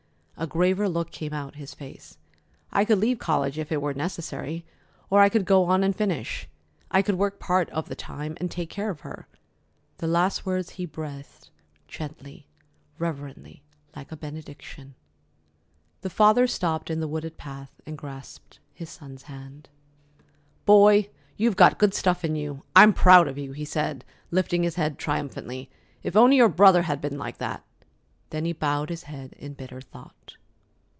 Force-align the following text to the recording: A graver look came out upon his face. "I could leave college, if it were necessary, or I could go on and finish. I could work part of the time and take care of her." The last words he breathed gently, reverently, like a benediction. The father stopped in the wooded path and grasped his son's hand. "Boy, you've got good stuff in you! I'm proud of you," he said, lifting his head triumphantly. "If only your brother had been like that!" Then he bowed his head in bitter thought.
A 0.37 0.47
graver 0.47 0.89
look 0.89 1.11
came 1.11 1.33
out 1.33 1.49
upon 1.49 1.59
his 1.59 1.75
face. 1.75 2.17
"I 2.71 2.83
could 2.83 2.97
leave 2.97 3.19
college, 3.19 3.59
if 3.59 3.71
it 3.71 3.79
were 3.79 3.93
necessary, 3.93 4.65
or 5.07 5.19
I 5.21 5.29
could 5.29 5.45
go 5.45 5.65
on 5.65 5.83
and 5.83 5.95
finish. 5.95 6.49
I 6.89 7.03
could 7.03 7.13
work 7.13 7.39
part 7.39 7.69
of 7.69 7.89
the 7.89 7.95
time 7.95 8.35
and 8.39 8.49
take 8.49 8.67
care 8.71 8.89
of 8.89 9.01
her." 9.01 9.27
The 9.99 10.07
last 10.07 10.43
words 10.43 10.71
he 10.71 10.87
breathed 10.87 11.51
gently, 11.87 12.47
reverently, 12.97 13.61
like 13.95 14.11
a 14.11 14.17
benediction. 14.17 14.95
The 16.01 16.09
father 16.09 16.47
stopped 16.47 16.89
in 16.89 17.01
the 17.01 17.07
wooded 17.07 17.37
path 17.37 17.79
and 17.85 17.95
grasped 17.95 18.57
his 18.73 18.89
son's 18.89 19.21
hand. 19.29 19.69
"Boy, 20.65 21.11
you've 21.37 21.55
got 21.55 21.77
good 21.77 21.93
stuff 21.93 22.25
in 22.25 22.35
you! 22.35 22.63
I'm 22.75 22.93
proud 22.93 23.27
of 23.27 23.37
you," 23.37 23.51
he 23.51 23.65
said, 23.65 24.03
lifting 24.31 24.63
his 24.63 24.73
head 24.73 24.97
triumphantly. 24.97 25.69
"If 26.01 26.15
only 26.17 26.37
your 26.37 26.49
brother 26.49 26.81
had 26.81 26.99
been 26.99 27.19
like 27.19 27.37
that!" 27.37 27.63
Then 28.31 28.45
he 28.45 28.53
bowed 28.53 28.89
his 28.89 29.03
head 29.03 29.33
in 29.33 29.55
bitter 29.55 29.81
thought. 29.81 30.37